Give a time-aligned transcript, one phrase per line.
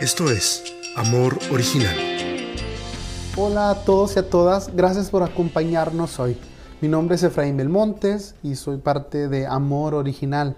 [0.00, 0.64] Esto es
[0.96, 1.94] Amor Original.
[3.36, 6.38] Hola a todos y a todas, gracias por acompañarnos hoy.
[6.80, 10.56] Mi nombre es Efraín Belmontes y soy parte de Amor Original.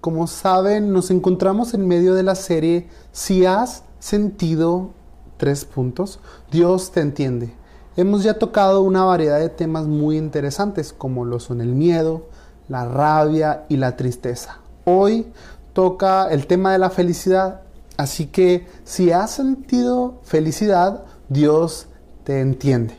[0.00, 4.90] Como saben, nos encontramos en medio de la serie Si has sentido
[5.38, 6.20] tres puntos,
[6.52, 7.52] Dios te entiende.
[7.96, 12.28] Hemos ya tocado una variedad de temas muy interesantes como lo son el miedo,
[12.68, 14.60] la rabia y la tristeza.
[14.84, 15.26] Hoy
[15.72, 17.62] toca el tema de la felicidad,
[17.98, 21.88] así que si has sentido felicidad, Dios
[22.24, 22.96] te entiende.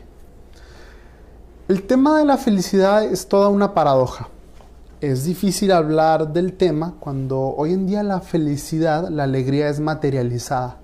[1.66, 4.28] El tema de la felicidad es toda una paradoja.
[5.00, 10.76] Es difícil hablar del tema cuando hoy en día la felicidad, la alegría es materializada,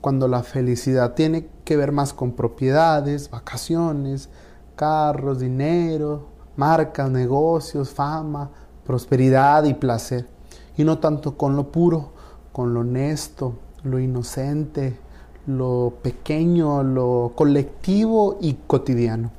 [0.00, 4.28] cuando la felicidad tiene que ver más con propiedades, vacaciones,
[4.74, 6.26] carros, dinero,
[6.56, 8.50] marcas, negocios, fama,
[8.84, 10.26] prosperidad y placer,
[10.76, 12.12] y no tanto con lo puro,
[12.52, 13.54] con lo honesto,
[13.84, 14.96] lo inocente,
[15.46, 19.30] lo pequeño, lo colectivo y cotidiano.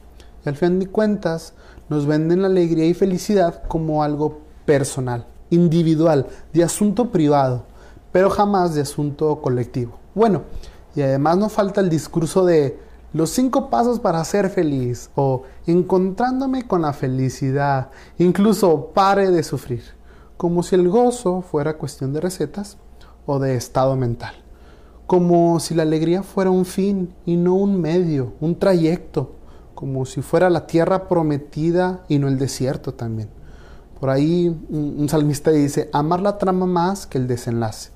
[0.45, 1.54] Y al fin de cuentas
[1.89, 7.66] nos venden la alegría y felicidad como algo personal, individual, de asunto privado,
[8.12, 9.98] pero jamás de asunto colectivo.
[10.16, 10.44] Bueno,
[10.95, 12.80] y además nos falta el discurso de
[13.14, 19.84] los cinco pasos para ser feliz o encontrándome con la felicidad, incluso pare de sufrir,
[20.38, 22.78] como si el gozo fuera cuestión de recetas
[23.25, 24.33] o de estado mental,
[25.08, 29.36] como si la alegría fuera un fin y no un medio, un trayecto,
[29.73, 33.30] como si fuera la tierra prometida y no el desierto también.
[33.99, 37.89] Por ahí un, salmista dice, amar la trama más que el desenlace.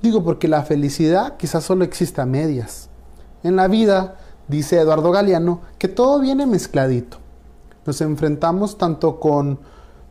[0.00, 2.88] Digo porque la felicidad quizás solo existe a medias.
[3.42, 4.16] En la vida
[4.48, 7.18] dice Eduardo Galeano, que todo viene mezcladito.
[7.84, 9.58] Nos enfrentamos tanto con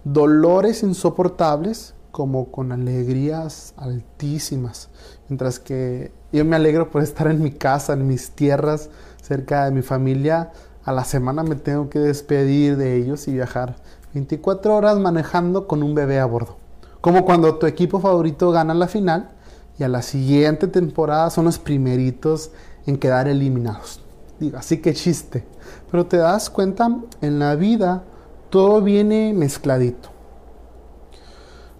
[0.03, 4.87] dolores insoportables como con alegrías altísimas.
[5.27, 8.89] Mientras que yo me alegro por estar en mi casa, en mis tierras,
[9.21, 10.53] cerca de mi familia.
[10.85, 13.75] A la semana me tengo que despedir de ellos y viajar
[14.13, 16.55] 24 horas manejando con un bebé a bordo.
[17.01, 19.31] Como cuando tu equipo favorito gana la final
[19.77, 22.51] y a la siguiente temporada son los primeritos
[22.85, 23.99] en quedar eliminados.
[24.39, 25.43] Digo, así que chiste.
[25.91, 26.87] Pero te das cuenta,
[27.19, 28.05] en la vida
[28.49, 30.14] todo viene mezcladito.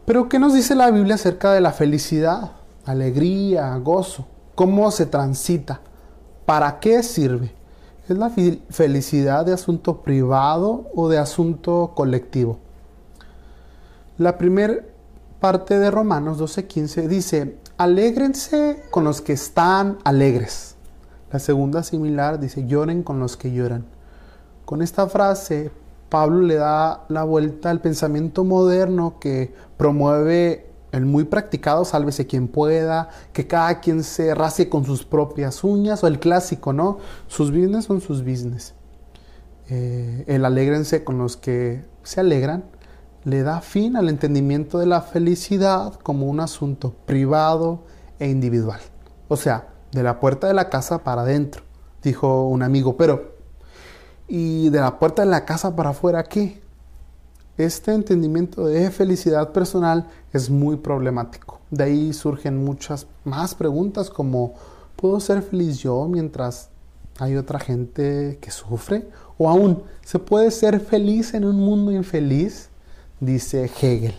[0.06, 2.52] Pero ¿qué nos dice la Biblia acerca de la felicidad,
[2.86, 4.28] alegría, gozo?
[4.54, 5.82] ¿Cómo se transita?
[6.46, 7.54] ¿Para qué sirve?
[8.08, 8.30] ¿Es la
[8.70, 12.60] felicidad de asunto privado o de asunto colectivo?
[14.18, 14.76] La primera
[15.40, 20.76] parte de Romanos 12:15 dice, alégrense con los que están alegres
[21.36, 23.86] la segunda similar dice, lloren con los que lloran.
[24.64, 25.70] Con esta frase,
[26.10, 32.48] Pablo le da la vuelta al pensamiento moderno que promueve el muy practicado, sálvese quien
[32.48, 37.00] pueda, que cada quien se racie con sus propias uñas, o el clásico, ¿no?
[37.28, 38.76] Sus business son sus business.
[39.68, 42.66] Eh, el alégrense con los que se alegran
[43.24, 47.84] le da fin al entendimiento de la felicidad como un asunto privado
[48.20, 48.80] e individual.
[49.28, 51.64] O sea, de la puerta de la casa para adentro,
[52.04, 53.34] dijo un amigo, pero
[54.28, 56.62] ¿y de la puerta de la casa para afuera qué?
[57.58, 61.62] Este entendimiento de felicidad personal es muy problemático.
[61.72, 64.56] De ahí surgen muchas más preguntas como
[64.96, 66.69] ¿puedo ser feliz yo mientras
[67.18, 69.08] hay otra gente que sufre?
[69.38, 72.69] O aún, ¿se puede ser feliz en un mundo infeliz?
[73.19, 74.16] Dice Hegel.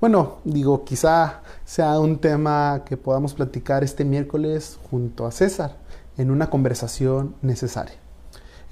[0.00, 5.76] Bueno, digo, quizá sea un tema que podamos platicar este miércoles junto a César
[6.18, 8.01] en una conversación necesaria.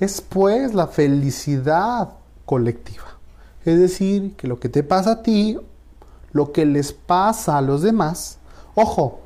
[0.00, 2.14] Es pues la felicidad
[2.46, 3.04] colectiva.
[3.64, 5.58] Es decir, que lo que te pasa a ti,
[6.32, 8.38] lo que les pasa a los demás,
[8.74, 9.20] ojo,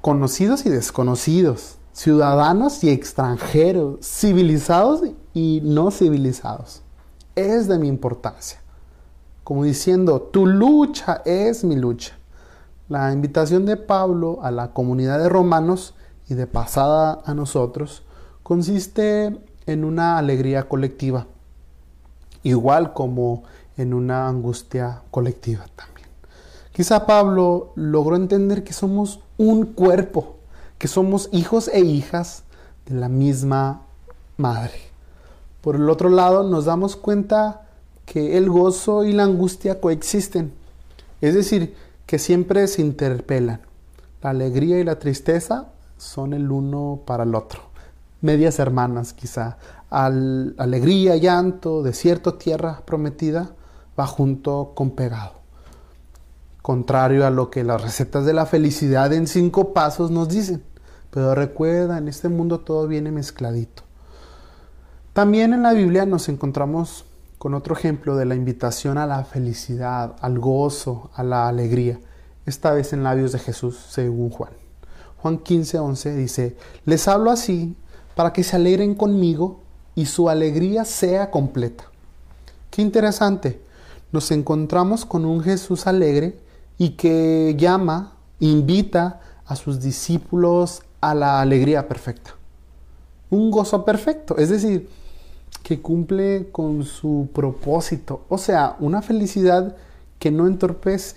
[0.00, 5.02] conocidos y desconocidos, ciudadanos y extranjeros, civilizados
[5.34, 6.82] y no civilizados,
[7.34, 8.64] es de mi importancia
[9.44, 12.14] como diciendo, tu lucha es mi lucha.
[12.88, 15.94] La invitación de Pablo a la comunidad de romanos
[16.28, 18.02] y de pasada a nosotros
[18.42, 21.26] consiste en una alegría colectiva,
[22.42, 23.44] igual como
[23.76, 26.08] en una angustia colectiva también.
[26.72, 30.36] Quizá Pablo logró entender que somos un cuerpo,
[30.78, 32.42] que somos hijos e hijas
[32.86, 33.82] de la misma
[34.36, 34.74] madre.
[35.60, 37.68] Por el otro lado, nos damos cuenta
[38.04, 40.52] que el gozo y la angustia coexisten,
[41.20, 41.74] es decir,
[42.06, 43.60] que siempre se interpelan.
[44.20, 47.60] La alegría y la tristeza son el uno para el otro,
[48.24, 49.58] medias hermanas quizá.
[49.90, 53.50] Al, alegría, llanto, desierto, tierra prometida,
[53.98, 55.34] va junto con pegado.
[56.62, 60.64] Contrario a lo que las recetas de la felicidad en cinco pasos nos dicen.
[61.10, 63.82] Pero recuerda, en este mundo todo viene mezcladito.
[65.12, 67.04] También en la Biblia nos encontramos
[67.38, 72.00] con otro ejemplo de la invitación a la felicidad, al gozo, a la alegría,
[72.46, 74.52] esta vez en labios de Jesús, según Juan.
[75.18, 77.76] Juan 15, 11 dice, les hablo así
[78.14, 79.60] para que se alegren conmigo
[79.94, 81.84] y su alegría sea completa.
[82.70, 83.60] Qué interesante.
[84.12, 86.38] Nos encontramos con un Jesús alegre
[86.78, 92.34] y que llama, invita a sus discípulos a la alegría perfecta.
[93.30, 94.88] Un gozo perfecto, es decir,
[95.62, 98.24] que cumple con su propósito.
[98.28, 99.76] O sea, una felicidad
[100.18, 101.16] que no entorpece,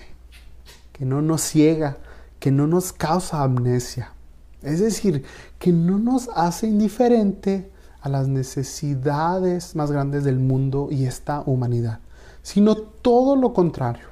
[0.94, 1.98] que no nos ciega,
[2.40, 4.14] que no nos causa amnesia.
[4.62, 5.24] Es decir,
[5.60, 7.72] que no nos hace indiferente
[8.02, 12.00] a las necesidades más grandes del mundo y esta humanidad,
[12.42, 14.06] sino todo lo contrario.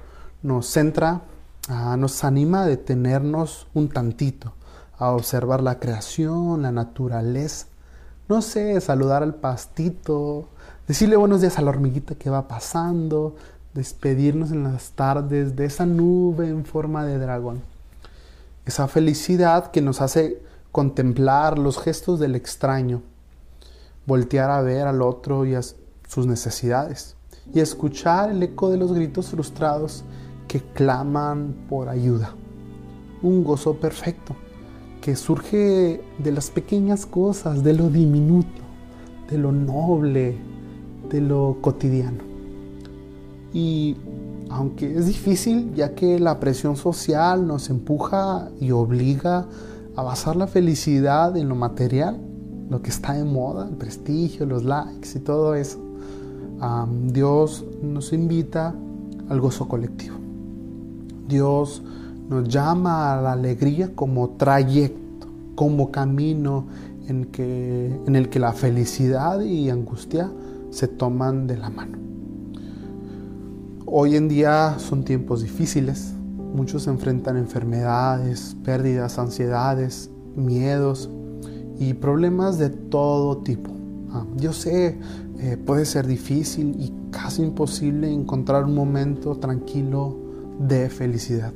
[0.43, 1.21] Nos centra,
[1.69, 4.53] ah, nos anima a detenernos un tantito,
[4.97, 7.67] a observar la creación, la naturaleza.
[8.27, 10.49] No sé, saludar al pastito,
[10.87, 13.35] decirle buenos días a la hormiguita que va pasando,
[13.73, 17.74] despedirnos en las tardes de esa nube en forma de dragón.
[18.65, 20.41] Esa felicidad que nos hace
[20.71, 23.01] contemplar los gestos del extraño,
[24.05, 27.15] voltear a ver al otro y a sus necesidades
[27.53, 30.03] y escuchar el eco de los gritos frustrados
[30.47, 32.33] que claman por ayuda.
[33.21, 34.35] Un gozo perfecto
[35.01, 38.61] que surge de las pequeñas cosas, de lo diminuto,
[39.29, 40.37] de lo noble,
[41.09, 42.23] de lo cotidiano.
[43.53, 43.97] Y
[44.55, 49.47] aunque es difícil, ya que la presión social nos empuja y obliga
[49.97, 52.17] a basar la felicidad en lo material,
[52.69, 55.77] lo que está de moda, el prestigio, los likes y todo eso,
[57.07, 58.73] Dios nos invita
[59.27, 60.15] al gozo colectivo.
[61.27, 61.83] Dios
[62.29, 66.65] nos llama a la alegría como trayecto, como camino
[67.09, 67.27] en,
[68.15, 70.31] el que la felicidad y angustia
[70.69, 72.04] se toman de la mano.
[73.87, 76.11] Hoy en día son tiempos difíciles,
[76.55, 81.09] muchos enfrentan enfermedades, pérdidas, ansiedades, miedos
[81.77, 83.69] y problemas de todo tipo.
[84.11, 84.97] Ah, yo sé,
[85.37, 90.17] eh, puede ser difícil y casi imposible encontrar un momento tranquilo
[90.59, 91.53] de felicidad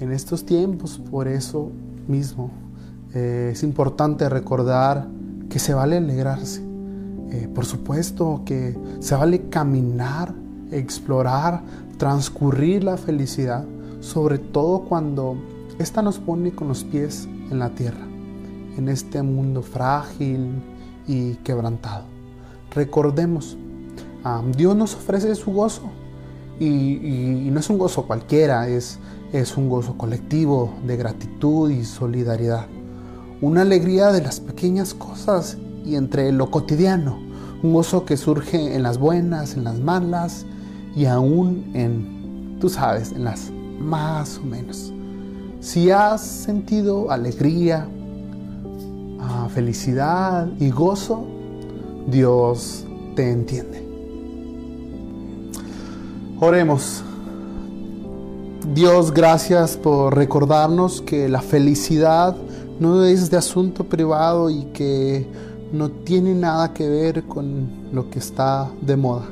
[0.00, 1.00] en estos tiempos.
[1.10, 1.70] Por eso
[2.08, 2.50] mismo
[3.14, 5.08] eh, es importante recordar
[5.48, 6.62] que se vale alegrarse.
[7.30, 10.34] Eh, por supuesto que se vale caminar,
[10.70, 11.62] explorar,
[11.98, 13.64] transcurrir la felicidad,
[14.00, 15.36] sobre todo cuando
[15.78, 18.06] ésta nos pone con los pies en la tierra,
[18.76, 20.62] en este mundo frágil
[21.06, 22.04] y quebrantado.
[22.74, 23.56] Recordemos,
[24.56, 25.82] Dios nos ofrece su gozo
[26.58, 28.98] y, no es un gozo cualquiera, es,
[29.32, 32.66] es un gozo colectivo de gratitud y solidaridad.
[33.40, 37.18] Una alegría de las pequeñas cosas y entre lo cotidiano.
[37.62, 40.46] Un gozo que surge en las buenas, en las malas
[40.96, 44.92] y aún en, tú sabes, en las más o menos.
[45.60, 47.86] Si has sentido alegría,
[49.20, 51.24] ah, felicidad y gozo,
[52.06, 53.86] Dios te entiende.
[56.40, 57.02] Oremos.
[58.74, 62.36] Dios, gracias por recordarnos que la felicidad
[62.80, 65.26] no es de asunto privado y que
[65.72, 69.26] no tiene nada que ver con lo que está de moda.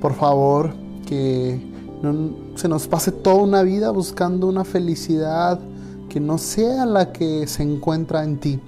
[0.00, 1.60] Por favor, que
[2.02, 5.60] no se nos pase toda una vida buscando una felicidad
[6.08, 8.60] que no sea la que se encuentra en ti.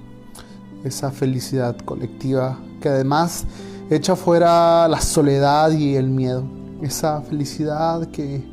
[0.83, 3.45] Esa felicidad colectiva que además
[3.89, 8.43] echa fuera la soledad y el miedo esa felicidad que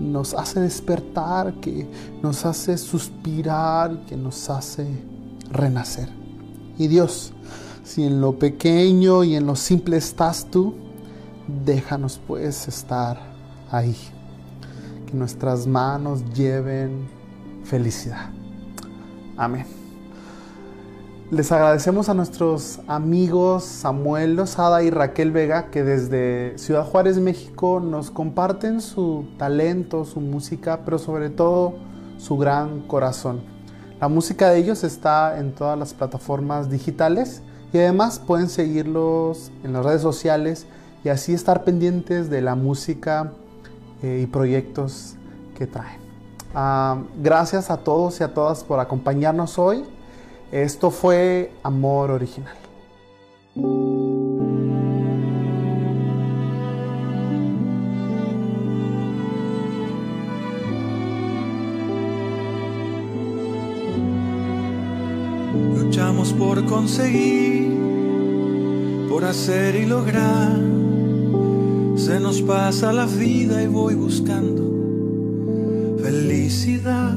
[0.00, 1.86] nos hace despertar, que
[2.22, 4.86] nos hace suspirar, que nos hace
[5.50, 6.08] renacer.
[6.78, 7.32] Y Dios,
[7.84, 10.74] si en lo pequeño y en lo simple estás tú,
[11.64, 13.18] déjanos pues estar
[13.70, 13.96] ahí.
[15.06, 17.08] Que nuestras manos lleven
[17.64, 18.30] felicidad.
[19.36, 19.78] Amén.
[21.30, 27.80] Les agradecemos a nuestros amigos Samuel Lozada y Raquel Vega que desde Ciudad Juárez, México,
[27.80, 31.74] nos comparten su talento, su música, pero sobre todo
[32.16, 33.42] su gran corazón.
[34.00, 37.42] La música de ellos está en todas las plataformas digitales
[37.74, 40.66] y además pueden seguirlos en las redes sociales
[41.04, 43.32] y así estar pendientes de la música
[44.02, 45.16] eh, y proyectos
[45.56, 46.00] que traen.
[46.54, 49.84] Ah, gracias a todos y a todas por acompañarnos hoy.
[50.50, 52.56] Esto fue amor original.
[65.88, 67.76] luchamos por conseguir,
[69.08, 70.87] por hacer y lograr.
[71.98, 77.16] Se nos pasa la vida y voy buscando felicidad.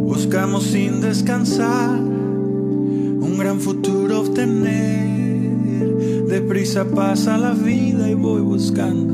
[0.00, 6.24] Buscamos sin descansar un gran futuro obtener.
[6.26, 9.12] Deprisa pasa la vida y voy buscando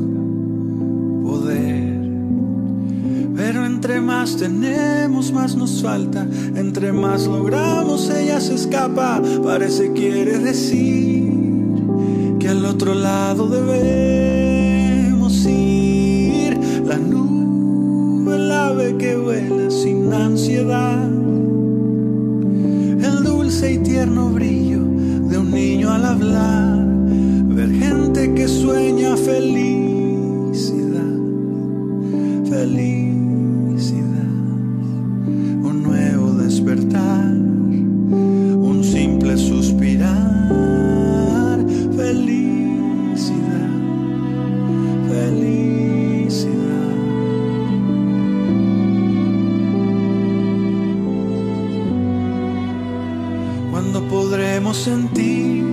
[1.29, 1.99] poder.
[3.35, 6.25] Pero entre más tenemos, más nos falta.
[6.55, 9.21] Entre más logramos, ella se escapa.
[9.43, 11.33] Parece quiere decir
[12.39, 14.44] que al otro lado debemos
[18.73, 21.05] que vuela sin ansiedad.
[23.09, 24.81] El dulce y tierno brillo
[25.29, 26.87] de un niño al hablar.
[27.57, 29.94] Ver gente que sueña felicidad.
[54.75, 55.65] Podremos sentir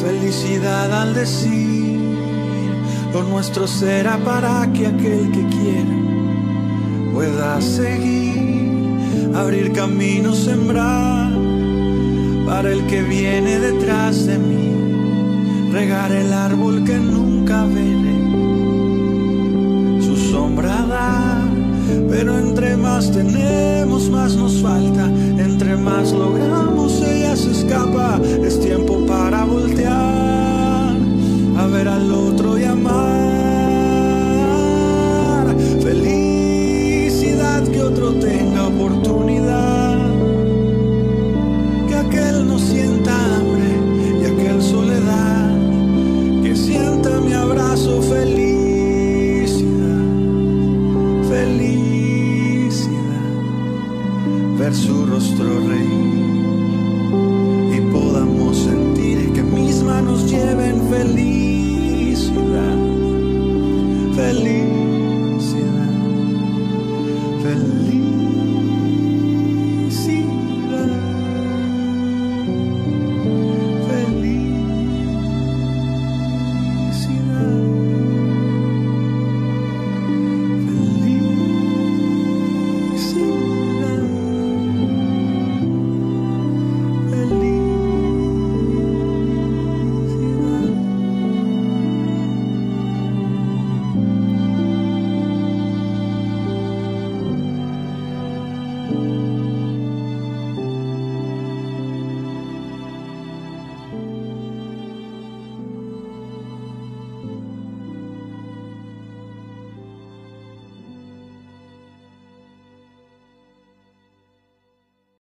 [0.00, 1.98] felicidad al decir
[3.12, 5.96] lo nuestro será para que aquel que quiera
[7.12, 8.72] pueda seguir,
[9.34, 11.32] abrir caminos, sembrar.
[12.44, 18.18] Para el que viene detrás de mí, regar el árbol que nunca veré,
[20.00, 21.33] su sombra dar,
[22.16, 25.06] pero entre más tenemos, más nos falta,
[25.36, 30.94] entre más logramos, ella se escapa, es tiempo para voltear,
[31.56, 32.94] a ver al otro y amar.
[35.82, 38.53] Felicidad que otro tenga